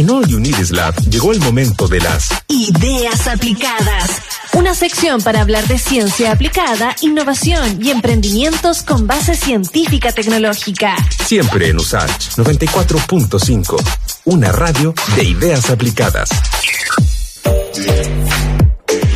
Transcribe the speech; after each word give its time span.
En 0.00 0.08
All 0.08 0.26
You 0.26 0.40
Need 0.40 0.58
is 0.58 0.70
Lab 0.70 0.94
llegó 1.10 1.30
el 1.30 1.40
momento 1.40 1.86
de 1.86 2.00
las 2.00 2.30
Ideas 2.48 3.28
aplicadas. 3.28 4.22
Una 4.54 4.74
sección 4.74 5.20
para 5.20 5.42
hablar 5.42 5.68
de 5.68 5.76
ciencia 5.76 6.32
aplicada, 6.32 6.96
innovación 7.02 7.84
y 7.84 7.90
emprendimientos 7.90 8.82
con 8.82 9.06
base 9.06 9.34
científica 9.34 10.10
tecnológica. 10.10 10.96
Siempre 11.26 11.68
en 11.68 11.76
USACH 11.76 12.30
94.5. 12.38 13.76
Una 14.24 14.50
radio 14.52 14.94
de 15.16 15.24
ideas 15.24 15.68
aplicadas. 15.68 16.30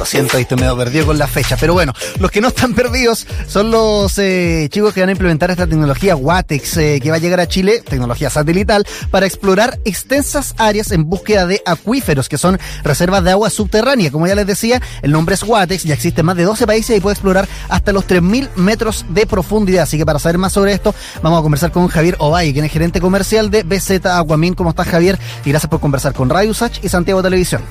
Siento, 0.05 0.36
ahí 0.36 0.43
estoy 0.43 0.59
medio 0.59 0.77
perdido 0.77 1.07
con 1.07 1.18
la 1.18 1.27
fecha. 1.27 1.57
Pero 1.59 1.73
bueno, 1.73 1.93
los 2.18 2.30
que 2.30 2.41
no 2.41 2.48
están 2.48 2.75
perdidos 2.75 3.27
son 3.46 3.70
los 3.70 4.19
eh, 4.19 4.69
chicos 4.70 4.93
que 4.93 5.00
van 5.00 5.09
a 5.09 5.12
implementar 5.12 5.50
esta 5.50 5.66
tecnología 5.66 6.16
WATEX 6.16 6.77
eh, 6.77 7.00
que 7.02 7.11
va 7.11 7.16
a 7.16 7.19
llegar 7.19 7.41
a 7.41 7.48
Chile, 7.48 7.82
tecnología 7.87 8.30
satelital, 8.30 8.87
para 9.11 9.27
explorar 9.27 9.79
extensas 9.84 10.55
áreas 10.59 10.93
en 10.93 11.09
búsqueda 11.09 11.46
de 11.46 11.62
acuíferos, 11.64 12.28
que 12.28 12.38
son 12.38 12.59
reservas 12.83 13.25
de 13.25 13.30
agua 13.30 13.51
subterránea. 13.51 14.11
Como 14.11 14.27
ya 14.27 14.34
les 14.34 14.47
decía, 14.47 14.80
el 15.02 15.12
nombre 15.12 15.34
es 15.34 15.42
WATEX, 15.42 15.84
ya 15.84 15.95
existe 15.95 16.20
en 16.20 16.27
más 16.27 16.36
de 16.36 16.45
12 16.45 16.66
países 16.66 16.97
y 16.97 17.00
puede 17.00 17.14
explorar 17.14 17.48
hasta 17.69 17.92
los 17.92 18.06
3.000 18.06 18.50
metros 18.56 19.06
de 19.09 19.27
profundidad. 19.27 19.84
Así 19.84 19.98
que 19.98 20.06
para 20.06 20.19
saber 20.19 20.39
más 20.39 20.52
sobre 20.52 20.73
esto, 20.73 20.95
vamos 21.23 21.39
a 21.39 21.42
conversar 21.42 21.73
con 21.73 21.89
Javier 21.89 22.16
Ovalle, 22.19 22.52
quien 22.52 22.64
es 22.64 22.73
gerente 22.73 23.00
comercial 23.00 23.50
de 23.50 23.62
BZ 23.62 24.06
Aquamin. 24.06 24.55
¿Cómo 24.55 24.70
estás, 24.70 24.89
Javier? 24.89 25.19
Y 25.45 25.50
gracias 25.50 25.70
por 25.70 25.80
conversar 25.80 26.12
con 26.12 26.28
Radio 26.28 26.55
Sach 26.55 26.78
y 26.83 26.89
Santiago 26.89 27.23
Televisión. 27.23 27.62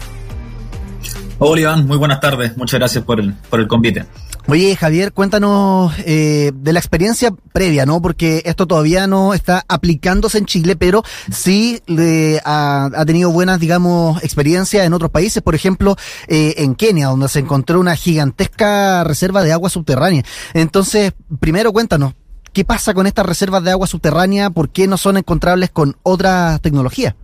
Hola 1.40 1.76
muy 1.78 1.98
buenas 1.98 2.20
tardes. 2.20 2.56
Muchas 2.58 2.80
gracias 2.80 3.04
por 3.04 3.20
el, 3.20 3.34
por 3.50 3.60
el 3.60 3.68
convite. 3.68 4.06
Oye, 4.48 4.76
Javier, 4.76 5.14
cuéntanos 5.14 5.94
eh, 6.00 6.52
de 6.54 6.74
la 6.74 6.80
experiencia 6.80 7.34
previa, 7.54 7.86
¿no? 7.86 8.02
Porque 8.02 8.42
esto 8.46 8.68
todavía 8.68 9.08
no 9.08 9.34
está 9.34 9.64
aplicándose 9.70 10.38
en 10.38 10.46
Chile, 10.46 10.76
pero 10.76 11.02
sí 11.32 11.82
le 11.88 12.42
ha, 12.44 12.92
tenido 13.08 13.32
buenas, 13.32 13.60
digamos, 13.60 14.22
experiencias 14.22 14.86
en 14.86 14.94
otros 14.94 15.12
países. 15.12 15.42
Por 15.42 15.56
ejemplo, 15.56 15.96
eh, 16.28 16.56
en 16.58 16.76
Kenia, 16.76 17.08
donde 17.08 17.30
se 17.30 17.40
encontró 17.40 17.80
una 17.80 17.96
gigantesca 17.96 19.06
reserva 19.06 19.44
de 19.44 19.54
agua 19.54 19.70
subterránea. 19.70 20.26
Entonces, 20.54 21.14
primero 21.40 21.72
cuéntanos, 21.72 22.14
¿qué 22.52 22.66
pasa 22.66 22.94
con 22.94 23.08
estas 23.08 23.26
reservas 23.26 23.64
de 23.64 23.72
agua 23.72 23.88
subterránea? 23.88 24.50
¿Por 24.50 24.70
qué 24.70 24.88
no 24.88 24.98
son 24.98 25.16
encontrables 25.16 25.70
con 25.70 25.96
otra 26.04 26.60
tecnología? 26.60 27.16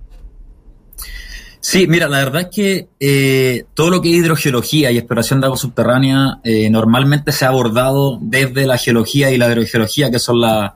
Sí, 1.62 1.88
mira, 1.88 2.08
la 2.08 2.20
verdad 2.20 2.44
es 2.44 2.48
que 2.56 2.88
eh, 3.00 3.66
todo 3.74 3.90
lo 3.90 4.02
que 4.02 4.10
es 4.10 4.16
hidrogeología 4.16 4.92
y 4.92 4.98
exploración 4.98 5.42
de 5.42 5.48
agua 5.48 5.58
subterránea 5.58 6.40
eh, 6.44 6.70
normalmente 6.70 7.34
se 7.34 7.44
ha 7.44 7.50
abordado 7.50 8.18
desde 8.22 8.66
la 8.66 8.78
geología 8.78 9.30
y 9.30 9.38
la 9.38 9.48
hidrogeología, 9.52 10.10
que 10.10 10.20
son 10.20 10.40
las 10.40 10.72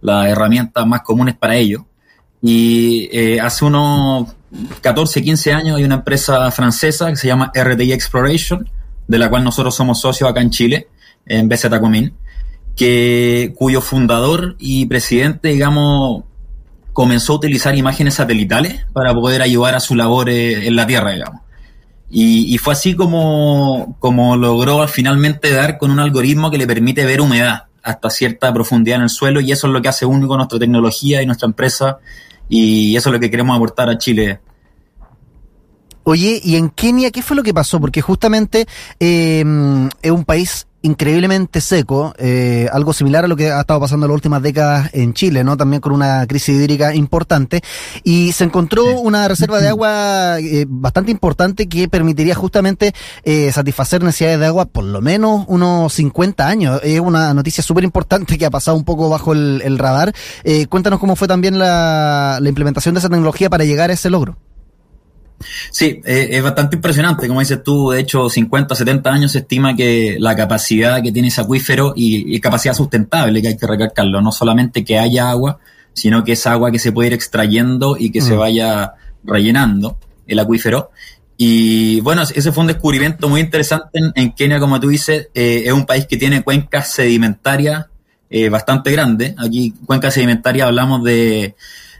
la 0.00 0.28
herramientas 0.28 0.86
más 0.86 1.02
comunes 1.02 1.36
para 1.36 1.56
ello. 1.56 1.86
Y 2.42 3.08
eh, 3.12 3.40
hace 3.40 3.64
unos 3.64 4.28
14, 4.80 5.22
15 5.22 5.52
años 5.52 5.76
hay 5.76 5.84
una 5.84 5.96
empresa 5.96 6.50
francesa 6.50 7.10
que 7.10 7.16
se 7.16 7.26
llama 7.26 7.52
RTI 7.54 7.92
Exploration, 7.92 8.68
de 9.06 9.18
la 9.18 9.28
cual 9.28 9.44
nosotros 9.44 9.74
somos 9.74 10.00
socios 10.00 10.28
acá 10.28 10.40
en 10.40 10.50
Chile, 10.50 10.88
en 11.24 11.48
BZ 11.48 11.68
Comín, 11.80 12.14
que, 12.74 13.52
cuyo 13.56 13.80
fundador 13.80 14.56
y 14.58 14.86
presidente, 14.86 15.48
digamos, 15.48 16.24
comenzó 16.96 17.34
a 17.34 17.36
utilizar 17.36 17.76
imágenes 17.76 18.14
satelitales 18.14 18.86
para 18.94 19.12
poder 19.12 19.42
ayudar 19.42 19.74
a 19.74 19.80
su 19.80 19.94
labor 19.94 20.30
en 20.30 20.74
la 20.74 20.86
Tierra, 20.86 21.10
digamos. 21.10 21.42
Y, 22.08 22.54
y, 22.54 22.56
fue 22.56 22.72
así 22.72 22.94
como, 22.94 23.96
como 23.98 24.34
logró 24.38 24.88
finalmente 24.88 25.52
dar 25.52 25.76
con 25.76 25.90
un 25.90 26.00
algoritmo 26.00 26.50
que 26.50 26.56
le 26.56 26.66
permite 26.66 27.04
ver 27.04 27.20
humedad 27.20 27.64
hasta 27.82 28.08
cierta 28.08 28.50
profundidad 28.54 28.96
en 28.96 29.02
el 29.02 29.10
suelo 29.10 29.42
y 29.42 29.52
eso 29.52 29.66
es 29.66 29.74
lo 29.74 29.82
que 29.82 29.88
hace 29.88 30.06
único 30.06 30.38
nuestra 30.38 30.58
tecnología 30.58 31.20
y 31.20 31.26
nuestra 31.26 31.44
empresa 31.44 31.98
y 32.48 32.96
eso 32.96 33.10
es 33.10 33.12
lo 33.12 33.20
que 33.20 33.30
queremos 33.30 33.54
aportar 33.54 33.90
a 33.90 33.98
Chile 33.98 34.40
Oye, 36.04 36.40
¿y 36.42 36.56
en 36.56 36.70
Kenia 36.70 37.10
qué 37.10 37.20
fue 37.20 37.36
lo 37.36 37.42
que 37.42 37.52
pasó? 37.52 37.78
Porque 37.78 38.00
justamente 38.00 38.66
eh, 39.00 39.44
es 40.00 40.10
un 40.10 40.24
país 40.24 40.66
increíblemente 40.86 41.60
seco, 41.60 42.14
eh, 42.18 42.68
algo 42.72 42.92
similar 42.92 43.24
a 43.24 43.28
lo 43.28 43.36
que 43.36 43.50
ha 43.50 43.60
estado 43.60 43.80
pasando 43.80 44.06
en 44.06 44.10
las 44.10 44.14
últimas 44.14 44.40
décadas 44.40 44.90
en 44.92 45.12
Chile, 45.12 45.44
¿no? 45.44 45.56
También 45.56 45.80
con 45.80 45.92
una 45.92 46.26
crisis 46.26 46.54
hídrica 46.54 46.94
importante. 46.94 47.60
Y 48.04 48.32
se 48.32 48.44
encontró 48.44 49.00
una 49.00 49.28
reserva 49.28 49.60
de 49.60 49.68
agua 49.68 50.38
eh, 50.38 50.64
bastante 50.68 51.10
importante 51.10 51.68
que 51.68 51.88
permitiría 51.88 52.34
justamente 52.34 52.94
eh, 53.24 53.50
satisfacer 53.52 54.02
necesidades 54.02 54.40
de 54.40 54.46
agua 54.46 54.66
por 54.66 54.84
lo 54.84 55.00
menos 55.00 55.44
unos 55.48 55.92
50 55.92 56.46
años. 56.46 56.80
Es 56.82 57.00
una 57.00 57.34
noticia 57.34 57.62
súper 57.62 57.84
importante 57.84 58.38
que 58.38 58.46
ha 58.46 58.50
pasado 58.50 58.76
un 58.76 58.84
poco 58.84 59.08
bajo 59.08 59.32
el, 59.32 59.60
el 59.64 59.78
radar. 59.78 60.14
Eh, 60.44 60.66
cuéntanos 60.66 61.00
cómo 61.00 61.16
fue 61.16 61.28
también 61.28 61.58
la, 61.58 62.38
la 62.40 62.48
implementación 62.48 62.94
de 62.94 63.00
esa 63.00 63.08
tecnología 63.08 63.50
para 63.50 63.64
llegar 63.64 63.90
a 63.90 63.94
ese 63.94 64.08
logro. 64.08 64.36
Sí, 65.70 66.00
eh, 66.04 66.28
es 66.32 66.42
bastante 66.42 66.76
impresionante, 66.76 67.28
como 67.28 67.40
dices 67.40 67.62
tú, 67.62 67.90
de 67.90 68.00
hecho 68.00 68.28
50, 68.28 68.74
70 68.74 69.12
años 69.12 69.32
se 69.32 69.38
estima 69.38 69.76
que 69.76 70.16
la 70.18 70.34
capacidad 70.34 71.02
que 71.02 71.12
tiene 71.12 71.28
ese 71.28 71.42
acuífero 71.42 71.92
y, 71.94 72.34
y, 72.34 72.40
capacidad 72.40 72.74
sustentable, 72.74 73.42
que 73.42 73.48
hay 73.48 73.56
que 73.56 73.66
recalcarlo, 73.66 74.20
no 74.20 74.32
solamente 74.32 74.84
que 74.84 74.98
haya 74.98 75.30
agua, 75.30 75.58
sino 75.92 76.24
que 76.24 76.32
es 76.32 76.46
agua 76.46 76.70
que 76.70 76.78
se 76.78 76.92
puede 76.92 77.08
ir 77.08 77.14
extrayendo 77.14 77.96
y 77.98 78.10
que 78.10 78.20
mm. 78.20 78.24
se 78.24 78.34
vaya 78.34 78.94
rellenando 79.24 79.98
el 80.26 80.38
acuífero. 80.38 80.90
Y 81.38 82.00
bueno, 82.00 82.22
ese 82.22 82.52
fue 82.52 82.62
un 82.62 82.68
descubrimiento 82.68 83.28
muy 83.28 83.40
interesante 83.40 83.98
en, 83.98 84.12
en 84.14 84.32
Kenia, 84.32 84.58
como 84.58 84.80
tú 84.80 84.88
dices, 84.88 85.28
eh, 85.34 85.64
es 85.66 85.72
un 85.72 85.84
país 85.84 86.06
que 86.06 86.16
tiene 86.16 86.42
cuencas 86.42 86.88
sedimentarias 86.92 87.86
eh, 88.30 88.48
bastante 88.48 88.90
grandes. 88.90 89.34
Aquí, 89.38 89.74
cuencas 89.84 90.14
sedimentarias, 90.14 90.66
hablamos 90.66 91.04
de, 91.04 91.54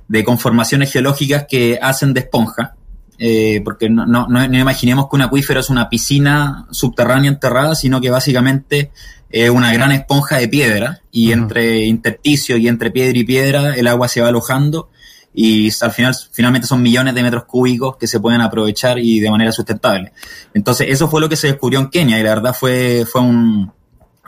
de 0.09 0.25
conformaciones 0.25 0.91
geológicas 0.91 1.47
que 1.49 1.79
hacen 1.81 2.15
de 2.15 2.21
esponja 2.21 2.76
eh, 3.19 3.61
porque 3.65 3.89
no, 3.89 4.07
no, 4.07 4.27
no, 4.29 4.45
imaginemos 4.45 5.09
que 5.09 5.17
un 5.17 5.23
acuífero 5.23 5.61
es 5.61 5.71
una 5.71 5.89
piscina 5.89 6.67
subterránea 6.71 7.31
enterrada, 7.31 7.75
sino 7.75 8.01
que 8.01 8.11
básicamente 8.11 8.91
es 9.31 9.51
una 9.51 9.73
gran 9.73 9.93
esponja 9.93 10.39
de 10.39 10.49
piedra 10.49 11.01
y 11.11 11.29
uh 11.29 11.31
-huh. 11.31 11.43
entre 11.43 11.85
intersticio 11.85 12.57
y 12.57 12.69
entre 12.69 12.91
piedra 12.91 13.19
y 13.19 13.25
piedra 13.25 13.75
el 13.75 13.87
agua 13.87 14.09
se 14.09 14.21
va 14.21 14.29
alojando 14.29 14.91
y 15.39 15.71
al 15.83 15.93
final 15.93 16.17
finalmente 16.33 16.67
son 16.67 16.81
millones 16.81 17.15
de 17.15 17.23
metros 17.23 17.45
cúbicos 17.45 17.99
que 17.99 18.07
se 18.07 18.21
pueden 18.21 18.41
aprovechar 18.41 18.99
y 18.99 19.21
de 19.21 19.31
manera 19.31 19.53
sustentable. 19.53 20.13
Entonces 20.55 20.87
eso 20.89 21.09
fue 21.09 21.21
lo 21.21 21.29
que 21.29 21.37
se 21.37 21.49
descubrió 21.49 21.79
en 21.79 21.91
Kenia 21.91 22.19
y 22.19 22.23
la 22.23 22.35
verdad 22.35 22.57
fue, 22.59 23.05
fue 23.07 23.21
un 23.21 23.71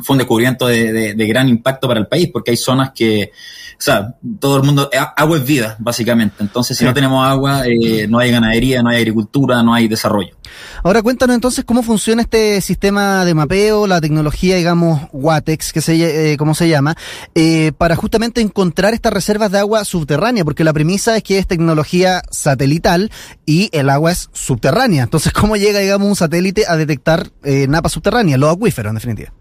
fue 0.01 0.15
un 0.15 0.19
descubrimiento 0.19 0.67
de, 0.67 0.93
de, 0.93 1.15
de 1.15 1.27
gran 1.27 1.49
impacto 1.49 1.89
para 1.89 2.01
el 2.01 2.07
país 2.07 2.31
porque 2.33 2.53
hay 2.53 2.57
zonas 2.57 2.93
que 2.95 3.33
o 3.79 3.81
sea, 3.81 4.17
todo 4.41 4.57
el 4.57 4.65
mundo, 4.65 4.91
agua 5.17 5.37
es 5.37 5.45
vida, 5.45 5.77
básicamente. 5.79 6.35
Entonces, 6.41 6.77
si 6.77 6.83
sí. 6.83 6.85
no 6.85 6.93
tenemos 6.93 7.25
agua, 7.25 7.63
eh, 7.65 8.09
no 8.09 8.19
hay 8.19 8.33
ganadería, 8.33 8.83
no 8.83 8.91
hay 8.91 8.97
agricultura, 8.97 9.63
no 9.63 9.73
hay 9.73 9.87
desarrollo. 9.87 10.37
Ahora 10.83 11.01
cuéntanos 11.01 11.35
entonces 11.37 11.65
cómo 11.65 11.85
funciona 11.85 12.23
este 12.23 12.61
sistema 12.61 13.25
de 13.25 13.35
mapeo, 13.35 13.87
la 13.87 14.01
tecnología, 14.01 14.57
digamos, 14.57 15.03
WATEX, 15.13 15.73
que 15.73 15.81
se, 15.81 16.33
eh, 16.33 16.37
como 16.37 16.57
se 16.57 16.69
llama, 16.69 16.97
eh, 17.37 17.71
para 17.79 17.95
justamente 17.95 18.41
encontrar 18.41 18.95
estas 18.95 19.13
reservas 19.13 19.53
de 19.53 19.61
agua 19.61 19.85
subterránea, 19.85 20.45
porque 20.45 20.65
la 20.65 20.73
premisa 20.73 21.17
es 21.17 21.23
que 21.23 21.39
es 21.39 21.47
tecnología 21.47 22.23
satelital 22.33 23.13
y 23.47 23.69
el 23.71 23.91
agua 23.91 24.11
es 24.11 24.29
subterránea. 24.33 25.05
Entonces, 25.05 25.33
¿cómo 25.33 25.57
llega, 25.57 25.79
digamos, 25.79 26.09
un 26.09 26.17
satélite 26.17 26.65
a 26.67 26.77
detectar 26.77 27.29
eh, 27.45 27.69
napas 27.69 27.93
subterráneas, 27.93 28.41
los 28.41 28.53
acuíferos, 28.53 28.91
en 28.91 28.97
definitiva? 28.97 29.38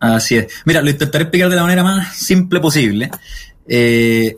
Así 0.00 0.36
es. 0.36 0.46
Mira, 0.64 0.82
lo 0.82 0.90
intentaré 0.90 1.24
explicar 1.24 1.48
de 1.48 1.56
la 1.56 1.62
manera 1.62 1.82
más 1.82 2.16
simple 2.16 2.60
posible. 2.60 3.10
Eh, 3.68 4.36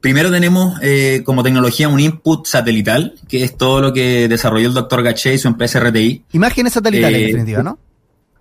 primero 0.00 0.30
tenemos 0.30 0.78
eh, 0.82 1.22
como 1.24 1.42
tecnología 1.42 1.88
un 1.88 2.00
input 2.00 2.46
satelital, 2.46 3.14
que 3.28 3.44
es 3.44 3.56
todo 3.56 3.80
lo 3.80 3.92
que 3.92 4.28
desarrolló 4.28 4.68
el 4.68 4.74
doctor 4.74 5.02
Gaché 5.02 5.34
y 5.34 5.38
su 5.38 5.48
empresa 5.48 5.80
RTI. 5.80 6.24
Imágenes 6.32 6.72
satelitales, 6.74 7.18
eh, 7.18 7.24
en 7.24 7.26
definitiva, 7.28 7.62
¿no? 7.62 7.78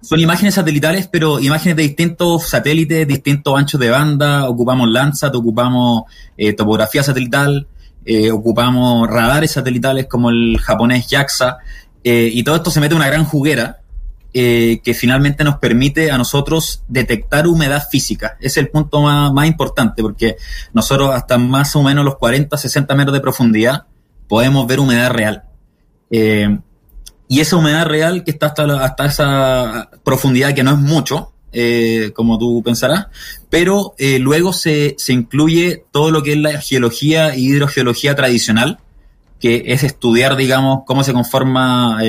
Son 0.01 0.19
imágenes 0.19 0.53
satelitales, 0.53 1.07
pero 1.07 1.39
imágenes 1.39 1.75
de 1.75 1.83
distintos 1.83 2.47
satélites, 2.49 3.07
distintos 3.07 3.57
anchos 3.57 3.79
de 3.79 3.89
banda. 3.89 4.47
Ocupamos 4.47 4.89
Landsat, 4.89 5.33
ocupamos 5.35 6.03
eh, 6.37 6.53
topografía 6.53 7.01
satelital, 7.01 7.67
eh, 8.05 8.29
ocupamos 8.31 9.09
radares 9.09 9.51
satelitales 9.51 10.05
como 10.05 10.29
el 10.29 10.59
japonés 10.59 11.07
JAXA, 11.09 11.57
y 12.09 12.41
todo 12.43 12.55
esto 12.55 12.71
se 12.71 12.79
mete 12.79 12.93
en 12.93 13.01
una 13.01 13.09
gran 13.09 13.25
juguera 13.25 13.81
eh, 14.33 14.81
que 14.83 14.93
finalmente 14.93 15.43
nos 15.43 15.57
permite 15.57 16.11
a 16.11 16.17
nosotros 16.17 16.83
detectar 16.87 17.47
humedad 17.47 17.87
física. 17.89 18.37
Es 18.41 18.57
el 18.57 18.69
punto 18.69 19.01
más, 19.01 19.47
importante, 19.47 20.01
porque 20.01 20.35
nosotros 20.73 21.11
hasta 21.13 21.37
más 21.37 21.75
o 21.75 21.81
menos 21.81 22.03
los 22.03 22.17
40, 22.17 22.57
60 22.57 22.93
metros 22.93 23.13
de 23.13 23.21
profundidad 23.21 23.85
podemos 24.27 24.67
ver 24.67 24.79
humedad 24.79 25.11
real. 25.11 25.43
Eh, 26.11 26.59
y 27.29 27.39
esa 27.39 27.55
humedad 27.55 27.85
real 27.85 28.23
que 28.23 28.31
está 28.31 28.47
hasta, 28.47 28.83
hasta 28.83 29.05
esa 29.05 29.89
profundidad, 30.03 30.53
que 30.53 30.63
no 30.63 30.71
es 30.71 30.77
mucho, 30.77 31.31
eh, 31.53 32.11
como 32.13 32.37
tú 32.37 32.61
pensarás, 32.63 33.07
pero 33.49 33.95
luego 34.19 34.51
se, 34.53 34.95
se 34.97 35.13
incluye 35.13 35.85
todo 35.91 36.11
lo 36.11 36.21
que 36.21 36.33
es 36.33 36.37
la 36.37 36.59
geología 36.59 37.35
y 37.35 37.47
hidrogeología 37.47 38.15
tradicional, 38.15 38.79
que 39.39 39.63
es 39.67 39.83
estudiar, 39.83 40.35
digamos, 40.35 40.79
cómo 40.85 41.03
se 41.03 41.13
conforma 41.13 41.99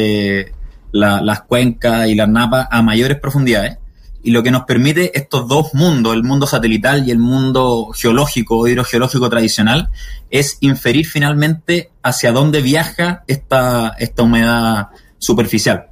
la, 0.92 1.20
las 1.20 1.42
cuencas 1.42 2.08
y 2.08 2.14
las 2.14 2.28
napas 2.28 2.66
a 2.70 2.82
mayores 2.82 3.18
profundidades. 3.18 3.78
y 4.20 4.32
lo 4.32 4.42
que 4.42 4.50
nos 4.50 4.64
permite 4.64 5.16
estos 5.16 5.46
dos 5.48 5.74
mundos, 5.74 6.12
el 6.12 6.24
mundo 6.24 6.46
satelital 6.46 7.06
y 7.06 7.12
el 7.12 7.18
mundo 7.18 7.90
geológico 7.94 8.58
o 8.58 8.66
hidrogeológico 8.66 9.30
tradicional, 9.30 9.90
es 10.28 10.58
inferir 10.60 11.06
finalmente 11.06 11.92
hacia 12.02 12.32
dónde 12.32 12.60
viaja 12.60 13.22
esta, 13.28 13.94
esta 13.98 14.22
humedad 14.24 14.88
superficial. 15.18 15.86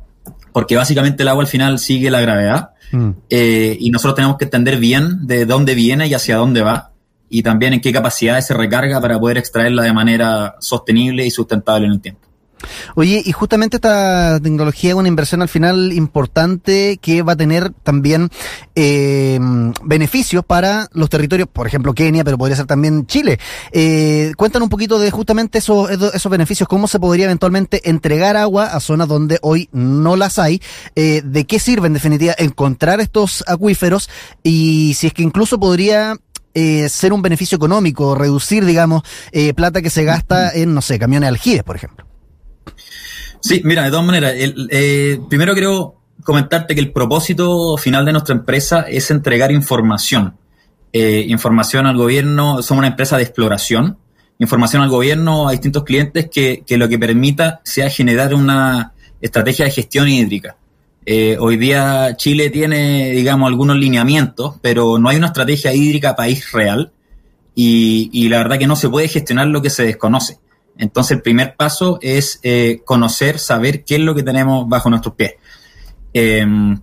Porque 0.52 0.76
básicamente 0.76 1.22
el 1.22 1.28
agua 1.28 1.44
al 1.44 1.48
final 1.48 1.78
sigue 1.78 2.10
la 2.10 2.20
gravedad 2.20 2.70
mm. 2.90 3.10
eh, 3.30 3.76
y 3.78 3.90
nosotros 3.90 4.16
tenemos 4.16 4.36
que 4.38 4.44
entender 4.44 4.78
bien 4.78 5.26
de 5.26 5.46
dónde 5.46 5.74
viene 5.74 6.08
y 6.08 6.14
hacia 6.14 6.36
dónde 6.36 6.62
va 6.62 6.90
y 7.28 7.42
también 7.42 7.74
en 7.74 7.80
qué 7.80 7.92
capacidad 7.92 8.40
se 8.40 8.54
recarga 8.54 9.00
para 9.00 9.18
poder 9.18 9.38
extraerla 9.38 9.82
de 9.82 9.92
manera 9.92 10.56
sostenible 10.60 11.26
y 11.26 11.30
sustentable 11.30 11.86
en 11.86 11.92
el 11.92 12.00
tiempo. 12.00 12.25
Oye, 12.94 13.22
y 13.24 13.32
justamente 13.32 13.76
esta 13.76 14.40
tecnología 14.40 14.90
es 14.90 14.96
una 14.96 15.08
inversión 15.08 15.42
al 15.42 15.48
final 15.48 15.92
importante 15.92 16.98
que 17.00 17.22
va 17.22 17.32
a 17.32 17.36
tener 17.36 17.70
también 17.82 18.30
eh, 18.74 19.38
beneficios 19.84 20.44
para 20.44 20.88
los 20.92 21.10
territorios, 21.10 21.48
por 21.48 21.66
ejemplo 21.66 21.94
Kenia, 21.94 22.24
pero 22.24 22.38
podría 22.38 22.56
ser 22.56 22.66
también 22.66 23.06
Chile. 23.06 23.38
Eh, 23.72 24.32
cuéntanos 24.36 24.66
un 24.66 24.70
poquito 24.70 24.98
de 24.98 25.10
justamente 25.10 25.58
esos, 25.58 25.90
esos 25.90 26.30
beneficios, 26.30 26.68
cómo 26.68 26.88
se 26.88 26.98
podría 26.98 27.26
eventualmente 27.26 27.88
entregar 27.88 28.36
agua 28.36 28.66
a 28.66 28.80
zonas 28.80 29.08
donde 29.08 29.38
hoy 29.42 29.68
no 29.72 30.16
las 30.16 30.38
hay, 30.38 30.60
eh, 30.94 31.22
de 31.24 31.46
qué 31.46 31.58
sirve 31.58 31.86
en 31.86 31.92
definitiva 31.92 32.34
encontrar 32.38 33.00
estos 33.00 33.44
acuíferos 33.46 34.08
y 34.42 34.94
si 34.94 35.08
es 35.08 35.12
que 35.12 35.22
incluso 35.22 35.58
podría 35.58 36.16
eh, 36.58 36.88
ser 36.88 37.12
un 37.12 37.20
beneficio 37.20 37.56
económico, 37.56 38.14
reducir, 38.14 38.64
digamos, 38.64 39.02
eh, 39.30 39.52
plata 39.52 39.82
que 39.82 39.90
se 39.90 40.04
gasta 40.04 40.50
en, 40.54 40.72
no 40.72 40.80
sé, 40.80 40.98
camiones 40.98 41.28
aljibes, 41.28 41.62
por 41.62 41.76
ejemplo. 41.76 42.05
Sí, 43.40 43.60
mira, 43.64 43.84
de 43.84 43.90
todas 43.90 44.04
maneras, 44.04 44.34
eh, 44.36 45.20
primero 45.28 45.54
quiero 45.54 45.96
comentarte 46.24 46.74
que 46.74 46.80
el 46.80 46.92
propósito 46.92 47.76
final 47.76 48.04
de 48.04 48.12
nuestra 48.12 48.34
empresa 48.34 48.82
es 48.82 49.10
entregar 49.10 49.52
información. 49.52 50.36
Eh, 50.92 51.26
información 51.28 51.86
al 51.86 51.96
gobierno, 51.96 52.62
somos 52.62 52.80
una 52.80 52.88
empresa 52.88 53.16
de 53.16 53.22
exploración, 53.22 53.98
información 54.38 54.82
al 54.82 54.88
gobierno, 54.88 55.48
a 55.48 55.52
distintos 55.52 55.84
clientes 55.84 56.28
que, 56.30 56.64
que 56.66 56.76
lo 56.76 56.88
que 56.88 56.98
permita 56.98 57.60
sea 57.64 57.90
generar 57.90 58.34
una 58.34 58.92
estrategia 59.20 59.66
de 59.66 59.70
gestión 59.70 60.08
hídrica. 60.08 60.56
Eh, 61.04 61.36
hoy 61.38 61.56
día 61.56 62.16
Chile 62.16 62.50
tiene, 62.50 63.10
digamos, 63.10 63.46
algunos 63.46 63.76
lineamientos, 63.76 64.56
pero 64.60 64.98
no 64.98 65.08
hay 65.08 65.16
una 65.16 65.28
estrategia 65.28 65.72
hídrica 65.72 66.16
país 66.16 66.50
real 66.50 66.92
y, 67.54 68.10
y 68.12 68.28
la 68.28 68.38
verdad 68.38 68.58
que 68.58 68.66
no 68.66 68.74
se 68.74 68.88
puede 68.88 69.06
gestionar 69.06 69.46
lo 69.46 69.62
que 69.62 69.70
se 69.70 69.84
desconoce. 69.84 70.38
Entonces 70.78 71.16
el 71.16 71.22
primer 71.22 71.56
paso 71.56 71.98
es 72.02 72.38
eh, 72.42 72.82
conocer, 72.84 73.38
saber 73.38 73.84
qué 73.84 73.96
es 73.96 74.00
lo 74.00 74.14
que 74.14 74.22
tenemos 74.22 74.68
bajo 74.68 74.90
nuestros 74.90 75.14
pies. 75.14 75.34
Em, 76.12 76.78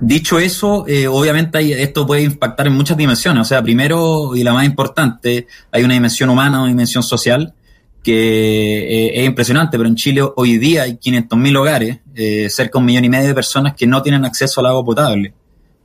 dicho 0.00 0.38
eso, 0.38 0.84
eh, 0.86 1.06
obviamente 1.06 1.82
esto 1.82 2.06
puede 2.06 2.22
impactar 2.22 2.66
en 2.66 2.74
muchas 2.74 2.96
dimensiones. 2.96 3.42
O 3.42 3.44
sea, 3.44 3.62
primero 3.62 4.34
y 4.34 4.42
la 4.42 4.52
más 4.52 4.66
importante, 4.66 5.46
hay 5.70 5.84
una 5.84 5.94
dimensión 5.94 6.30
humana, 6.30 6.58
una 6.60 6.68
dimensión 6.68 7.02
social 7.02 7.54
que 8.02 8.12
eh, 8.12 9.20
es 9.20 9.26
impresionante, 9.26 9.76
pero 9.76 9.88
en 9.88 9.96
Chile 9.96 10.22
hoy 10.36 10.58
día 10.58 10.84
hay 10.84 10.92
500.000 10.92 11.58
hogares, 11.58 11.98
cerca 12.52 12.72
de 12.74 12.78
un 12.78 12.84
millón 12.84 13.04
y 13.04 13.08
medio 13.08 13.28
de 13.28 13.34
personas 13.34 13.74
que 13.74 13.86
no 13.86 14.02
tienen 14.02 14.24
acceso 14.24 14.60
al 14.60 14.66
agua 14.66 14.84
potable. 14.84 15.34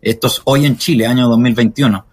Esto 0.01 0.27
es 0.27 0.41
hoy 0.45 0.65
en 0.65 0.77
Chile, 0.77 1.07
año 1.07 1.27
2021. 1.27 2.05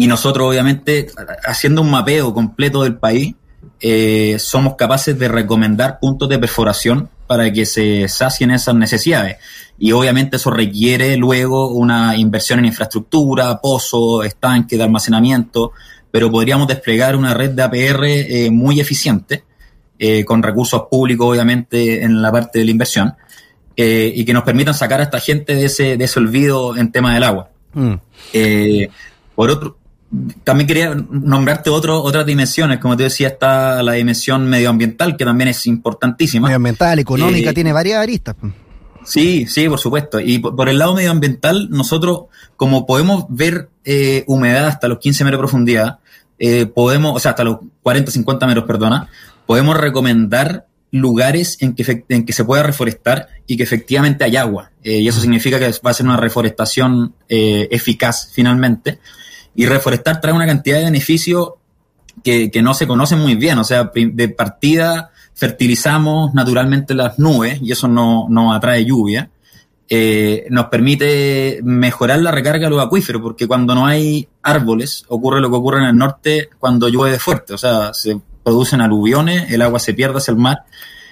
Y 0.00 0.06
nosotros, 0.06 0.46
obviamente, 0.46 1.08
haciendo 1.44 1.82
un 1.82 1.90
mapeo 1.90 2.32
completo 2.32 2.84
del 2.84 2.98
país, 2.98 3.34
eh, 3.80 4.36
somos 4.38 4.76
capaces 4.76 5.18
de 5.18 5.26
recomendar 5.26 5.98
puntos 5.98 6.28
de 6.28 6.38
perforación 6.38 7.08
para 7.26 7.52
que 7.52 7.66
se 7.66 8.06
sacien 8.06 8.52
esas 8.52 8.76
necesidades. 8.76 9.38
Y 9.76 9.90
obviamente 9.90 10.36
eso 10.36 10.52
requiere 10.52 11.16
luego 11.16 11.72
una 11.72 12.16
inversión 12.16 12.60
en 12.60 12.66
infraestructura, 12.66 13.60
pozo, 13.60 14.22
estanque 14.22 14.76
de 14.76 14.84
almacenamiento, 14.84 15.72
pero 16.12 16.30
podríamos 16.30 16.68
desplegar 16.68 17.16
una 17.16 17.34
red 17.34 17.50
de 17.50 17.62
APR 17.64 18.04
eh, 18.04 18.50
muy 18.52 18.78
eficiente, 18.78 19.42
eh, 19.98 20.24
con 20.24 20.44
recursos 20.44 20.84
públicos 20.88 21.26
obviamente 21.28 22.04
en 22.04 22.22
la 22.22 22.30
parte 22.30 22.60
de 22.60 22.66
la 22.66 22.70
inversión, 22.70 23.14
y 23.76 24.24
que 24.24 24.32
nos 24.32 24.44
permitan 24.44 24.74
sacar 24.74 25.00
a 25.00 25.04
esta 25.04 25.18
gente 25.18 25.56
de 25.56 25.64
ese, 25.64 25.96
de 25.96 26.04
ese 26.04 26.20
olvido 26.20 26.76
en 26.76 26.92
tema 26.92 27.14
del 27.14 27.24
agua. 27.24 27.50
Mm. 27.74 27.94
por 29.34 29.50
otro, 29.50 29.78
también 30.42 30.66
quería 30.66 30.94
nombrarte 30.94 31.68
otro, 31.68 32.02
otras 32.02 32.24
dimensiones, 32.24 32.78
como 32.78 32.96
te 32.96 33.04
decía, 33.04 33.28
está 33.28 33.82
la 33.82 33.92
dimensión 33.92 34.48
medioambiental, 34.48 35.16
que 35.16 35.24
también 35.24 35.48
es 35.48 35.66
importantísima. 35.66 36.48
Medioambiental, 36.48 36.98
económica, 36.98 37.50
eh, 37.50 37.54
tiene 37.54 37.72
varias 37.72 38.02
aristas. 38.02 38.34
Sí, 39.04 39.46
sí, 39.46 39.68
por 39.68 39.78
supuesto. 39.78 40.18
Y 40.18 40.38
por, 40.38 40.68
el 40.68 40.78
lado 40.78 40.94
medioambiental, 40.94 41.68
nosotros, 41.70 42.22
como 42.56 42.86
podemos 42.86 43.26
ver 43.28 43.68
eh, 43.84 44.24
humedad 44.26 44.66
hasta 44.66 44.88
los 44.88 44.98
15 44.98 45.24
metros 45.24 45.38
de 45.38 45.42
profundidad, 45.42 45.98
eh, 46.38 46.66
podemos, 46.66 47.14
o 47.14 47.18
sea, 47.18 47.32
hasta 47.32 47.44
los 47.44 47.58
40, 47.82 48.10
50 48.10 48.46
metros, 48.46 48.64
perdona, 48.64 49.08
podemos 49.46 49.76
recomendar 49.76 50.66
lugares 50.90 51.58
en 51.60 51.74
que, 51.74 52.04
en 52.08 52.24
que 52.24 52.32
se 52.32 52.44
pueda 52.44 52.62
reforestar 52.62 53.28
y 53.46 53.58
que 53.58 53.62
efectivamente 53.62 54.24
hay 54.24 54.36
agua. 54.36 54.70
y 54.82 55.06
eso 55.06 55.20
significa 55.20 55.58
que 55.58 55.70
va 55.84 55.90
a 55.90 55.94
ser 55.94 56.06
una 56.06 56.16
reforestación 56.16 57.12
eficaz 57.28 58.30
finalmente. 58.32 58.98
Y 59.58 59.66
reforestar 59.66 60.20
trae 60.20 60.32
una 60.32 60.46
cantidad 60.46 60.78
de 60.78 60.84
beneficios 60.84 61.54
que, 62.22 62.48
no 62.62 62.74
se 62.74 62.86
conocen 62.86 63.18
muy 63.18 63.34
bien. 63.34 63.58
O 63.58 63.64
sea, 63.64 63.90
de 63.92 64.28
partida 64.28 65.10
fertilizamos 65.34 66.32
naturalmente 66.32 66.94
las 66.94 67.18
nubes 67.18 67.58
y 67.60 67.72
eso 67.72 67.88
no, 67.88 68.54
atrae 68.54 68.84
lluvia. 68.84 69.30
Eh, 69.88 70.46
nos 70.50 70.66
permite 70.66 71.58
mejorar 71.64 72.20
la 72.20 72.30
recarga 72.30 72.66
de 72.66 72.70
los 72.70 72.80
acuíferos, 72.80 73.20
porque 73.20 73.48
cuando 73.48 73.74
no 73.74 73.84
hay 73.84 74.28
árboles, 74.44 75.04
ocurre 75.08 75.40
lo 75.40 75.50
que 75.50 75.56
ocurre 75.56 75.78
en 75.78 75.86
el 75.86 75.96
norte 75.96 76.50
cuando 76.60 76.88
llueve 76.88 77.18
fuerte, 77.18 77.54
o 77.54 77.58
sea, 77.58 77.92
se 77.92 78.20
producen 78.44 78.80
aluviones, 78.80 79.50
el 79.50 79.60
agua 79.62 79.80
se 79.80 79.92
pierde 79.92 80.18
hacia 80.18 80.30
el 80.30 80.38
mar. 80.38 80.66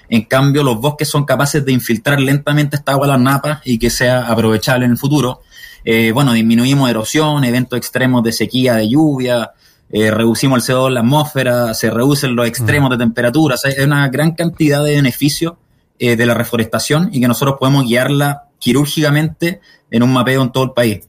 En 0.07 0.21
cambio, 0.21 0.63
los 0.63 0.79
bosques 0.79 1.09
son 1.09 1.25
capaces 1.25 1.65
de 1.65 1.73
infiltrar 1.73 2.21
lentamente 2.21 2.77
esta 2.77 2.93
agua 2.93 3.07
a 3.07 3.09
las 3.09 3.19
napas 3.19 3.59
y 3.65 3.77
que 3.77 3.89
sea 3.89 4.21
aprovechable 4.21 4.85
en 4.85 4.91
el 4.91 4.97
futuro. 4.97 5.41
Eh, 5.83 6.11
bueno, 6.11 6.33
disminuimos 6.33 6.89
erosión, 6.89 7.43
eventos 7.43 7.77
extremos 7.77 8.23
de 8.23 8.31
sequía, 8.31 8.75
de 8.75 8.89
lluvia, 8.89 9.51
eh, 9.89 10.11
reducimos 10.11 10.67
el 10.67 10.75
CO2 10.75 10.87
en 10.87 10.93
la 10.95 10.99
atmósfera, 10.99 11.73
se 11.73 11.89
reducen 11.89 12.35
los 12.35 12.47
extremos 12.47 12.89
de 12.89 12.97
temperatura, 12.97 13.55
o 13.55 13.57
sea, 13.57 13.71
hay 13.77 13.85
una 13.85 14.09
gran 14.09 14.31
cantidad 14.31 14.83
de 14.83 14.95
beneficios 14.95 15.53
eh, 15.99 16.15
de 16.15 16.25
la 16.25 16.33
reforestación 16.33 17.09
y 17.11 17.21
que 17.21 17.27
nosotros 17.27 17.57
podemos 17.59 17.85
guiarla 17.85 18.43
quirúrgicamente 18.59 19.61
en 19.89 20.03
un 20.03 20.11
mapeo 20.11 20.43
en 20.43 20.51
todo 20.51 20.65
el 20.65 20.71
país. 20.71 21.07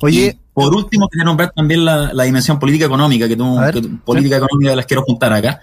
Oye, 0.00 0.38
por 0.54 0.74
último, 0.74 1.08
quería 1.08 1.24
nombrar 1.24 1.52
también 1.54 1.84
la, 1.84 2.24
dimensión 2.24 2.58
política 2.58 2.86
económica, 2.86 3.26
que, 3.26 3.36
tú, 3.36 3.98
política 4.04 4.36
económica 4.36 4.76
las 4.76 4.86
quiero 4.86 5.02
juntar 5.02 5.32
acá. 5.32 5.60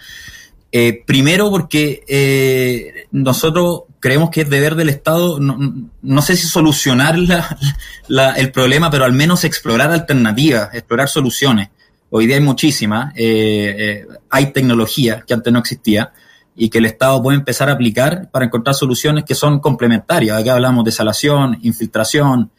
Eh, 0.71 1.03
primero 1.05 1.49
porque 1.49 2.03
eh, 2.07 3.07
nosotros 3.11 3.83
creemos 3.99 4.29
que 4.29 4.41
es 4.41 4.49
deber 4.49 4.75
del 4.75 4.89
Estado, 4.89 5.39
no, 5.39 6.21
sé 6.21 6.35
si 6.35 6.47
solucionar 6.47 7.15
el 8.37 8.51
problema, 8.51 8.89
pero 8.89 9.05
al 9.05 9.13
menos 9.13 9.43
explorar 9.43 9.91
alternativas, 9.91 10.73
explorar 10.73 11.09
soluciones. 11.09 11.69
Hoy 12.09 12.25
día 12.25 12.37
hay 12.37 12.41
muchísimas, 12.41 13.13
eh, 13.15 14.05
hay 14.29 14.51
tecnología 14.51 15.23
que 15.27 15.33
antes 15.33 15.53
no 15.53 15.59
existía 15.59 16.11
y 16.55 16.69
que 16.69 16.79
el 16.79 16.85
Estado 16.85 17.21
puede 17.21 17.37
empezar 17.37 17.69
a 17.69 17.73
aplicar 17.73 18.29
para 18.31 18.45
encontrar 18.45 18.75
soluciones 18.75 19.23
que 19.25 19.35
son 19.35 19.59
complementarias. 19.59 20.41
Acá 20.41 20.53
hablamos 20.53 20.83
de 20.85 20.91
salación, 20.91 21.57
infiltración, 21.61 22.51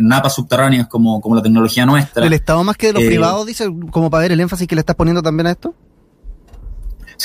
napas 0.00 0.34
subterráneas 0.34 0.86
como, 0.86 1.20
como 1.20 1.34
la 1.34 1.42
tecnología 1.42 1.84
nuestra. 1.84 2.24
¿El 2.24 2.32
Estado 2.32 2.62
más 2.62 2.76
que 2.76 2.88
de 2.88 2.92
los 2.92 3.02
privados, 3.02 3.46
dice, 3.46 3.66
como 3.90 4.08
para 4.10 4.22
ver 4.22 4.32
el 4.32 4.40
énfasis 4.40 4.68
que 4.68 4.76
le 4.76 4.80
estás 4.80 4.96
poniendo 4.96 5.22
también 5.22 5.48
a 5.48 5.50
esto? 5.50 5.74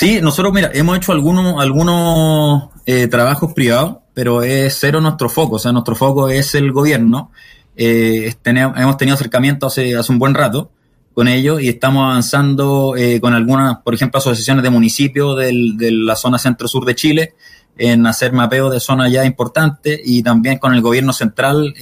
Sí, 0.00 0.20
nosotros, 0.22 0.54
mira, 0.54 0.70
hemos 0.74 0.96
hecho 0.96 1.10
algunos, 1.10 1.60
algunos 1.60 2.68
eh, 2.86 3.08
trabajos 3.08 3.52
privados, 3.52 3.96
pero 4.14 4.44
es 4.44 4.78
cero 4.78 5.00
nuestro 5.00 5.28
foco, 5.28 5.56
o 5.56 5.58
sea, 5.58 5.72
nuestro 5.72 5.96
foco 5.96 6.28
es 6.28 6.54
el 6.54 6.70
gobierno. 6.70 7.32
Eh, 7.74 8.32
hemos 8.44 8.96
tenido 8.96 9.16
acercamiento 9.16 9.66
hace, 9.66 9.96
hace 9.96 10.12
un 10.12 10.20
buen 10.20 10.34
rato 10.34 10.70
con 11.14 11.26
ellos 11.26 11.60
y 11.60 11.68
estamos 11.68 12.04
avanzando 12.04 12.94
eh, 12.96 13.20
con 13.20 13.34
algunas, 13.34 13.78
por 13.78 13.92
ejemplo, 13.92 14.18
asociaciones 14.18 14.62
de 14.62 14.70
municipios 14.70 15.36
de 15.36 15.90
la 15.90 16.14
zona 16.14 16.38
centro-sur 16.38 16.84
de 16.84 16.94
Chile 16.94 17.34
en 17.76 18.06
hacer 18.06 18.32
mapeo 18.32 18.70
de 18.70 18.78
zonas 18.78 19.10
ya 19.10 19.24
importantes 19.24 20.00
y 20.04 20.22
también 20.22 20.58
con 20.58 20.74
el 20.74 20.80
gobierno 20.80 21.12
central 21.12 21.74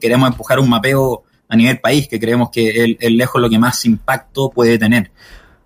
queremos 0.00 0.30
empujar 0.30 0.58
un 0.58 0.70
mapeo 0.70 1.24
a 1.50 1.54
nivel 1.54 1.80
país 1.80 2.08
que 2.08 2.18
creemos 2.18 2.48
que 2.48 2.96
es 2.98 3.10
lejos 3.10 3.42
lo 3.42 3.50
que 3.50 3.58
más 3.58 3.84
impacto 3.84 4.48
puede 4.48 4.78
tener. 4.78 5.10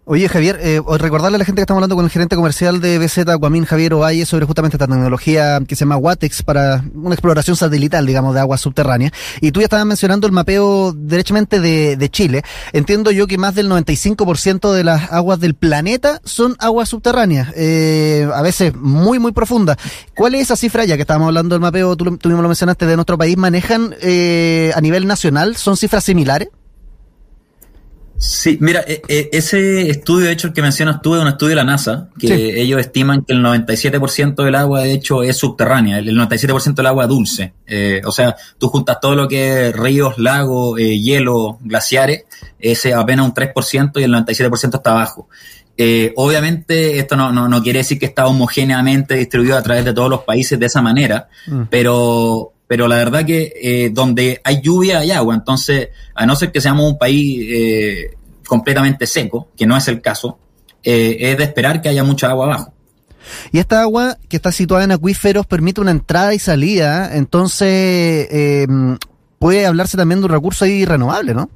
Oye, 0.05 0.29
Javier, 0.29 0.59
eh, 0.61 0.81
recordarle 0.99 1.37
a 1.37 1.39
la 1.39 1.45
gente 1.45 1.61
que 1.61 1.63
estamos 1.63 1.79
hablando 1.79 1.95
con 1.95 2.05
el 2.05 2.11
gerente 2.11 2.35
comercial 2.35 2.81
de 2.81 2.99
BZ 2.99 3.37
Guamín, 3.39 3.65
Javier 3.65 3.95
Ovalle, 3.95 4.27
sobre 4.27 4.47
justamente 4.47 4.77
esta 4.77 4.89
tecnología 4.89 5.61
que 5.61 5.77
se 5.77 5.85
llama 5.85 5.97
Watex 5.97 6.43
para 6.43 6.85
una 6.93 7.15
exploración 7.15 7.55
satelital, 7.55 8.05
digamos, 8.05 8.35
de 8.35 8.41
aguas 8.41 8.61
subterráneas. 8.61 9.13
Y 9.41 9.53
tú 9.53 9.61
ya 9.61 9.67
estabas 9.67 9.87
mencionando 9.87 10.27
el 10.27 10.33
mapeo 10.33 10.93
derechamente 10.93 11.61
de, 11.61 11.97
de 11.97 12.09
Chile. 12.11 12.43
Entiendo 12.73 13.13
yo 13.13 13.29
que 13.29 13.39
más 13.39 13.55
del 13.55 13.71
95% 13.71 14.73
de 14.73 14.83
las 14.83 15.13
aguas 15.13 15.39
del 15.39 15.55
planeta 15.55 16.21
son 16.25 16.57
aguas 16.59 16.89
subterráneas, 16.89 17.53
eh, 17.55 18.29
a 18.35 18.43
veces 18.43 18.75
muy, 18.75 19.21
muy 19.21 19.31
profundas. 19.31 19.77
¿Cuál 20.17 20.35
es 20.35 20.43
esa 20.43 20.57
cifra, 20.57 20.85
ya 20.85 20.97
que 20.97 21.03
estábamos 21.03 21.29
hablando 21.29 21.55
del 21.55 21.63
mapeo, 21.63 21.97
tú, 21.97 22.17
tú 22.17 22.29
mismo 22.29 22.43
lo 22.43 22.49
mencionaste, 22.49 22.87
de 22.87 22.97
nuestro 22.97 23.17
país, 23.17 23.37
manejan 23.37 23.95
eh, 24.01 24.73
a 24.75 24.81
nivel 24.81 25.07
nacional? 25.07 25.55
¿Son 25.55 25.77
cifras 25.77 26.03
similares? 26.03 26.49
Sí, 28.23 28.57
mira, 28.61 28.85
e, 28.87 29.02
e, 29.09 29.31
ese 29.33 29.91
estudio, 29.91 30.26
de 30.26 30.33
hecho, 30.33 30.47
el 30.47 30.52
que 30.52 30.62
mencionas 30.62 31.02
tú, 31.02 31.17
es 31.17 31.23
un 31.23 31.26
estudio 31.26 31.50
de 31.50 31.57
la 31.57 31.64
NASA, 31.64 32.09
que 32.17 32.62
ellos 32.62 32.79
estiman 32.79 33.25
que 33.25 33.33
el 33.33 33.41
97% 33.43 34.45
del 34.45 34.55
agua, 34.55 34.83
de 34.83 34.93
hecho, 34.93 35.25
es 35.25 35.37
subterránea, 35.37 35.99
el 35.99 36.17
97% 36.17 36.75
del 36.75 36.87
agua 36.87 37.09
dulce. 37.09 37.52
Eh, 37.67 38.00
o 38.05 38.12
sea, 38.12 38.37
tú 38.59 38.69
juntas 38.69 39.00
todo 39.00 39.17
lo 39.17 39.26
que 39.26 39.71
es 39.71 39.76
ríos, 39.76 40.19
lagos, 40.19 40.79
eh, 40.79 41.00
hielo, 41.00 41.59
glaciares, 41.62 42.26
ese 42.61 42.95
apenas 42.95 43.26
un 43.26 43.35
3% 43.35 44.00
y 44.00 44.05
el 44.05 44.12
97% 44.12 44.76
está 44.76 44.93
abajo. 44.93 45.29
Eh, 45.76 46.12
obviamente, 46.14 47.00
esto 47.00 47.17
no, 47.17 47.33
no, 47.33 47.49
no, 47.49 47.61
quiere 47.61 47.81
decir 47.81 47.99
que 47.99 48.07
está 48.07 48.29
homogéneamente 48.29 49.17
distribuido 49.17 49.57
a 49.57 49.62
través 49.62 49.85
de 49.85 49.93
todos 49.93 50.09
los 50.09 50.23
países 50.23 50.61
de 50.61 50.67
esa 50.67 50.81
manera, 50.81 51.29
mm. 51.49 51.62
pero 51.69 52.52
pero 52.66 52.88
la 52.88 52.97
verdad 52.97 53.26
que 53.26 53.52
eh, 53.61 53.90
donde 53.92 54.40
hay 54.45 54.62
lluvia 54.62 55.00
hay 55.00 55.11
agua, 55.11 55.35
entonces 55.35 55.90
a 56.14 56.25
no 56.26 56.35
ser 56.37 56.52
que 56.52 56.61
seamos 56.61 56.90
un 56.90 56.99
país 56.99 57.47
eh, 57.50 58.16
completamente 58.47 59.07
seco, 59.07 59.50
que 59.57 59.66
no 59.66 59.76
es 59.76 59.88
el 59.88 60.00
caso, 60.00 60.38
eh, 60.83 61.16
es 61.21 61.38
de 61.38 61.45
esperar 61.45 61.83
que 61.83 61.88
haya 61.88 62.02
mucha 62.02 62.31
agua 62.31 62.47
abajo. 62.47 62.73
Y 63.52 63.59
esta 63.59 63.83
agua 63.83 64.16
que 64.28 64.37
está 64.37 64.52
situada 64.52 64.85
en 64.85 64.92
acuíferos 64.92 65.47
permite 65.47 65.81
una 65.81 65.90
entrada 65.90 66.35
y 66.35 66.38
salida, 66.38 67.14
entonces 67.14 68.26
puede 69.38 69.66
hablarse 69.66 69.97
también 69.97 70.21
de 70.21 70.26
un 70.26 70.33
recurso 70.33 70.64
ahí 70.64 70.85
renovable, 70.85 71.35
¿no? 71.35 71.50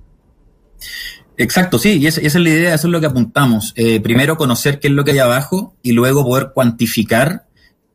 Exacto, 1.38 1.78
sí, 1.78 1.98
y 1.98 2.06
esa, 2.06 2.20
es 2.20 2.34
la 2.34 2.48
idea, 2.48 2.74
eso 2.74 2.86
es 2.86 2.92
lo 2.92 3.00
que 3.00 3.06
apuntamos. 3.06 3.74
primero 4.02 4.36
conocer 4.36 4.78
qué 4.80 4.88
es 4.88 4.94
lo 4.94 5.04
que 5.04 5.12
hay 5.12 5.18
abajo 5.18 5.74
y 5.82 5.92
luego 5.92 6.24
poder 6.24 6.52
cuantificar 6.54 7.45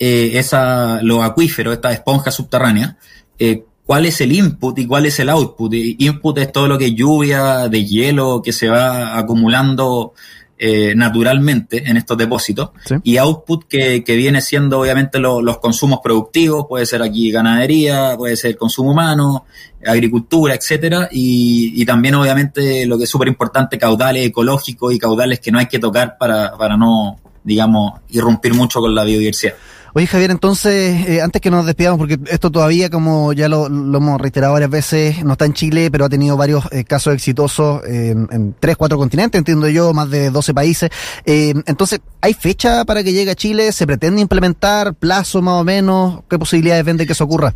eh, 0.04 0.40
esa, 0.40 1.00
los 1.04 1.22
acuíferos, 1.22 1.76
esta 1.76 1.92
esponja 1.92 2.32
subterránea, 2.32 2.98
eh, 3.38 3.66
cuál 3.86 4.08
es 4.08 4.20
el 4.22 4.32
input 4.32 4.80
y 4.80 4.88
cuál 4.88 5.06
es 5.06 5.20
el 5.20 5.30
output. 5.30 5.72
input 5.76 6.40
es 6.40 6.52
todo 6.52 6.68
lo 6.68 6.80
que 6.80 6.88
es 6.88 6.96
lluvia, 6.96 7.70
de 7.70 7.86
hielo 7.86 8.42
que 8.42 8.52
se 8.52 8.68
va 8.68 9.16
acumulando 9.16 10.14
eh, 10.58 10.96
naturalmente 10.96 11.88
en 11.88 11.98
estos 11.98 12.18
depósitos. 12.18 12.72
Y 13.04 13.18
output 13.18 13.66
que, 13.68 14.04
que, 14.04 14.16
viene 14.16 14.42
siendo 14.42 14.80
obviamente 14.80 15.20
los 15.20 15.60
consumos 15.60 16.00
productivos, 16.04 16.66
puede 16.68 16.88
ser 16.88 17.04
aquí 17.04 17.30
ganadería, 17.30 18.16
puede 18.18 18.36
ser 18.38 18.58
consumo 18.58 18.94
humano, 18.94 19.46
agricultura, 19.86 20.56
etcétera, 20.56 21.10
y, 21.12 21.80
y 21.80 21.86
también 21.86 22.16
obviamente 22.16 22.88
lo 22.88 22.98
que 22.98 23.04
es 23.04 23.10
súper 23.12 23.28
importante, 23.28 23.78
caudales 23.78 24.26
ecológicos 24.26 24.96
y 24.96 24.98
caudales 24.98 25.40
que 25.40 25.52
no 25.52 25.60
hay 25.60 25.68
que 25.68 25.78
tocar 25.78 26.18
para, 26.18 26.58
para 26.58 26.76
no, 26.76 27.20
digamos, 27.44 28.00
irrumpir 28.10 28.56
mucho 28.56 28.80
con 28.80 28.96
la 28.96 29.04
biodiversidad. 29.04 29.54
Oye 29.94 30.08
Javier, 30.08 30.32
entonces, 30.32 31.06
eh, 31.06 31.22
antes 31.22 31.42
que 31.42 31.52
nos 31.52 31.66
despidamos, 31.66 31.98
porque 31.98 32.18
esto 32.30 32.50
todavía, 32.50 32.90
como 32.90 33.34
ya 33.34 33.50
lo, 33.50 33.66
hemos 33.66 34.22
reiterado 34.22 34.54
varias 34.54 34.70
veces, 34.70 35.26
no 35.26 35.34
está 35.34 35.46
en 35.46 35.54
Chile, 35.54 35.92
pero 35.92 36.06
ha 36.06 36.10
tenido 36.10 36.38
varios 36.38 36.64
eh, 36.72 36.86
casos 36.86 37.14
exitosos 37.14 37.82
en, 37.86 38.56
tres, 38.62 38.78
cuatro 38.78 38.98
continentes, 38.98 39.38
entiendo 39.38 39.68
yo, 39.68 39.94
más 39.94 40.10
de 40.10 40.30
12 40.30 40.54
países. 40.54 40.90
Eh, 41.26 41.54
entonces, 41.66 42.00
¿hay 42.22 42.34
fecha 42.34 42.86
para 42.86 43.04
que 43.04 43.12
llegue 43.12 43.32
a 43.32 43.36
Chile? 43.36 43.70
¿Se 43.74 43.86
pretende 43.86 44.22
implementar? 44.22 44.94
¿Plazo 44.94 45.42
más 45.42 45.60
o 45.60 45.66
menos? 45.66 46.22
¿Qué 46.30 46.40
posibilidades 46.40 46.86
ven 46.86 46.96
de 46.96 47.06
que 47.06 47.12
eso 47.12 47.26
ocurra? 47.26 47.54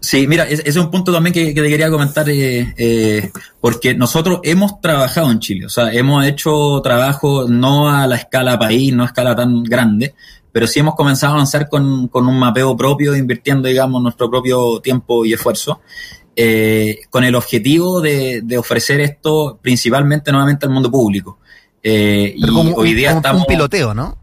Sí, 0.00 0.26
mira, 0.26 0.48
ese 0.48 0.62
es 0.64 0.76
un 0.76 0.90
punto 0.90 1.12
también 1.12 1.32
que, 1.32 1.52
te 1.52 1.68
quería 1.68 1.90
comentar, 1.90 2.26
porque 3.60 3.94
nosotros 3.94 4.40
hemos 4.42 4.80
trabajado 4.80 5.30
en 5.30 5.38
Chile, 5.38 5.66
o 5.66 5.68
sea, 5.68 5.92
hemos 5.92 6.24
hecho 6.24 6.80
trabajo 6.82 7.46
no 7.46 7.90
a 7.90 8.06
la 8.06 8.16
escala 8.16 8.58
país, 8.58 8.94
no 8.94 9.02
a 9.02 9.06
escala 9.06 9.36
tan 9.36 9.62
grande, 9.62 10.14
pero 10.52 10.66
sí 10.66 10.80
hemos 10.80 10.94
comenzado 10.94 11.32
a 11.32 11.36
avanzar 11.36 11.68
con, 11.68 12.08
con 12.08 12.26
un 12.26 12.38
mapeo 12.38 12.76
propio, 12.76 13.16
invirtiendo, 13.16 13.68
digamos, 13.68 14.02
nuestro 14.02 14.30
propio 14.30 14.80
tiempo 14.80 15.24
y 15.24 15.32
esfuerzo, 15.32 15.80
eh, 16.36 17.00
con 17.10 17.24
el 17.24 17.34
objetivo 17.34 18.00
de, 18.00 18.40
de, 18.42 18.58
ofrecer 18.58 19.00
esto 19.00 19.58
principalmente 19.60 20.30
nuevamente 20.30 20.66
al 20.66 20.72
mundo 20.72 20.90
público. 20.90 21.38
Eh, 21.82 22.34
y 22.36 22.44
hoy 22.50 22.94
día 22.94 23.12
estamos... 23.12 23.42
Un 23.42 23.46
piloteo, 23.46 23.94
¿no? 23.94 24.19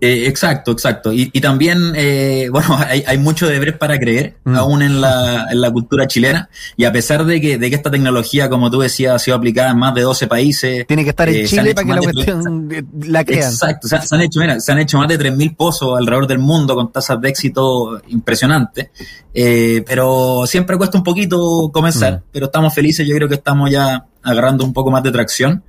Eh, 0.00 0.26
exacto, 0.26 0.72
exacto. 0.72 1.12
Y, 1.12 1.30
y 1.32 1.40
también, 1.42 1.92
eh, 1.94 2.48
bueno, 2.50 2.78
hay, 2.88 3.04
hay, 3.06 3.18
mucho 3.18 3.46
deber 3.46 3.76
para 3.76 3.98
creer, 3.98 4.36
mm. 4.44 4.56
aún 4.56 4.82
en 4.82 5.00
la, 5.00 5.46
en 5.50 5.60
la 5.60 5.70
cultura 5.70 6.06
chilena, 6.06 6.48
y 6.76 6.84
a 6.84 6.92
pesar 6.92 7.26
de 7.26 7.40
que, 7.40 7.58
de 7.58 7.68
que 7.68 7.76
esta 7.76 7.90
tecnología, 7.90 8.48
como 8.48 8.70
tú 8.70 8.80
decías, 8.80 9.14
ha 9.14 9.18
sido 9.18 9.36
aplicada 9.36 9.70
en 9.72 9.78
más 9.78 9.94
de 9.94 10.02
12 10.02 10.26
países. 10.26 10.86
Tiene 10.86 11.04
que 11.04 11.10
estar 11.10 11.28
en 11.28 11.36
eh, 11.36 11.44
Chile 11.44 11.74
para 11.74 11.86
que 11.86 11.94
la 11.94 12.00
cuestión 12.00 12.68
la 13.06 13.24
crean. 13.24 13.52
Exacto, 13.52 13.88
se, 13.88 13.96
han 13.96 14.20
hecho, 14.22 14.40
mira, 14.40 14.58
se 14.58 14.72
han 14.72 14.78
hecho 14.78 14.96
más 14.96 15.08
de 15.08 15.18
3.000 15.18 15.54
pozos 15.54 15.98
alrededor 15.98 16.26
del 16.26 16.38
mundo 16.38 16.74
con 16.74 16.90
tasas 16.90 17.20
de 17.20 17.28
éxito 17.28 18.00
impresionantes, 18.08 18.88
eh, 19.34 19.84
pero 19.86 20.44
siempre 20.46 20.78
cuesta 20.78 20.96
un 20.96 21.04
poquito 21.04 21.70
comenzar, 21.72 22.14
mm. 22.14 22.22
pero 22.32 22.46
estamos 22.46 22.74
felices, 22.74 23.06
yo 23.06 23.14
creo 23.14 23.28
que 23.28 23.34
estamos 23.34 23.70
ya 23.70 24.06
agarrando 24.22 24.64
un 24.64 24.72
poco 24.72 24.90
más 24.90 25.02
de 25.02 25.12
tracción 25.12 25.62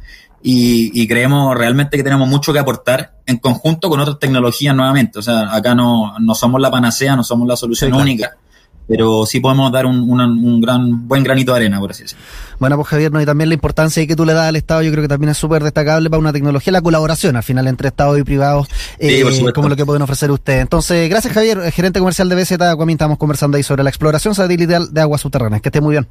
y, 0.43 1.07
creemos 1.07 1.55
realmente 1.55 1.97
que 1.97 2.03
tenemos 2.03 2.27
mucho 2.27 2.53
que 2.53 2.59
aportar 2.59 3.15
en 3.25 3.37
conjunto 3.37 3.89
con 3.89 3.99
otras 3.99 4.19
tecnologías 4.19 4.75
nuevamente. 4.75 5.19
O 5.19 5.21
sea, 5.21 5.53
acá 5.55 5.75
no, 5.75 6.17
no 6.19 6.35
somos 6.35 6.59
la 6.59 6.71
panacea, 6.71 7.15
no 7.15 7.23
somos 7.23 7.47
la 7.47 7.55
solución 7.55 7.93
única, 7.93 8.31
pero 8.87 9.25
sí 9.25 9.39
podemos 9.39 9.71
dar 9.71 9.85
un, 9.85 9.99
un, 10.09 10.61
gran 10.61 11.07
buen 11.07 11.23
granito 11.23 11.51
de 11.51 11.57
arena, 11.57 11.79
por 11.79 11.91
así 11.91 12.03
decirlo. 12.03 12.23
Bueno, 12.59 12.75
pues 12.75 12.87
Javier, 12.87 13.11
¿no? 13.11 13.21
y 13.21 13.25
también 13.25 13.49
la 13.49 13.53
importancia 13.53 14.05
que 14.07 14.15
tú 14.15 14.25
le 14.25 14.33
das 14.33 14.47
al 14.47 14.55
Estado, 14.55 14.81
yo 14.81 14.91
creo 14.91 15.03
que 15.03 15.07
también 15.07 15.29
es 15.29 15.37
súper 15.37 15.63
destacable 15.63 16.09
para 16.09 16.19
una 16.19 16.33
tecnología, 16.33 16.73
la 16.73 16.81
colaboración 16.81 17.35
al 17.35 17.43
final 17.43 17.67
entre 17.67 17.89
Estado 17.89 18.17
y 18.17 18.23
privados, 18.23 18.67
eh, 18.97 19.23
como 19.53 19.69
lo 19.69 19.75
que 19.75 19.85
pueden 19.85 20.01
ofrecer 20.01 20.31
ustedes. 20.31 20.61
Entonces, 20.61 21.09
gracias 21.09 21.33
Javier, 21.33 21.71
gerente 21.71 21.99
comercial 21.99 22.29
de 22.29 22.35
BZ 22.35 22.53
Aquamin, 22.61 22.95
estamos 22.95 23.17
conversando 23.17 23.57
ahí 23.57 23.63
sobre 23.63 23.83
la 23.83 23.89
exploración 23.89 24.33
satelital 24.33 24.91
de 24.91 25.01
aguas 25.01 25.21
subterráneas. 25.21 25.61
Que 25.61 25.69
esté 25.69 25.81
muy 25.81 25.91
bien. 25.91 26.07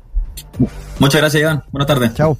Muchas 0.98 1.20
gracias, 1.20 1.40
Iván. 1.42 1.64
Buenas 1.72 1.86
tardes. 1.86 2.14
Chao. 2.14 2.36